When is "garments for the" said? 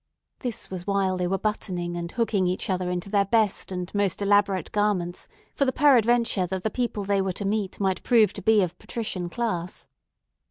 4.71-5.71